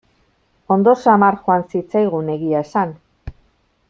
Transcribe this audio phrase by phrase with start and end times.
[0.75, 2.97] Ondo samar joan zitzaigun, egia esan.